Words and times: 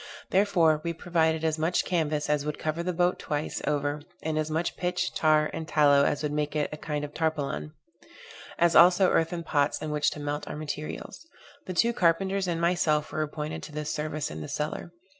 Therefore, 0.31 0.81
we 0.83 0.93
provided 0.93 1.43
as 1.43 1.59
much 1.59 1.85
canvas 1.85 2.27
as 2.27 2.43
would 2.43 2.57
cover 2.57 2.81
the 2.81 2.91
boat 2.91 3.19
twice 3.19 3.61
over, 3.67 4.01
and 4.23 4.39
as 4.39 4.49
much 4.49 4.75
pitch, 4.75 5.13
tar 5.13 5.51
and 5.53 5.67
tallow, 5.67 6.03
as 6.03 6.23
would 6.23 6.31
make 6.31 6.55
it 6.55 6.71
a 6.73 6.77
kind 6.77 7.05
of 7.05 7.13
tarpaulin; 7.13 7.73
as 8.57 8.75
also 8.75 9.11
earthen 9.11 9.43
pots 9.43 9.79
in 9.79 9.91
which 9.91 10.09
to 10.09 10.19
melt 10.19 10.47
our 10.47 10.55
materials. 10.55 11.27
The 11.67 11.75
two 11.75 11.93
carpenters 11.93 12.47
and 12.47 12.59
myself 12.59 13.11
were 13.11 13.21
appointed 13.21 13.61
to 13.61 13.73
this 13.73 13.93
service 13.93 14.31
in 14.31 14.41
the 14.41 14.47
cellar. 14.47 14.91